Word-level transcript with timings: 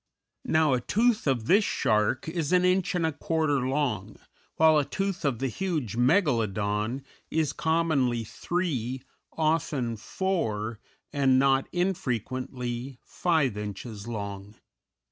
Now 0.45 0.73
a 0.73 0.81
tooth 0.81 1.27
of 1.27 1.45
this 1.45 1.63
shark 1.63 2.27
is 2.27 2.51
an 2.51 2.65
inch 2.65 2.95
and 2.95 3.05
a 3.05 3.11
quarter 3.11 3.59
long, 3.67 4.15
while 4.55 4.79
a 4.79 4.83
tooth 4.83 5.23
of 5.23 5.37
the 5.37 5.47
huge 5.47 5.95
Megalodon 5.95 7.03
is 7.29 7.53
commonly 7.53 8.23
three, 8.23 9.03
often 9.33 9.95
four, 9.97 10.79
and 11.13 11.37
not 11.37 11.67
infrequently 11.71 12.97
five 13.03 13.55
inches 13.55 14.07
long. 14.07 14.55